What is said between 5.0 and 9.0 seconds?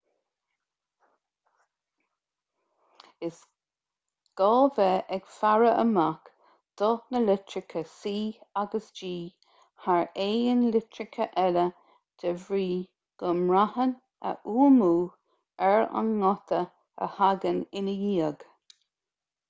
ag faire amach do na litreacha c agus